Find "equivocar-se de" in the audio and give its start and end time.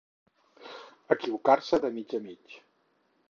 1.17-1.91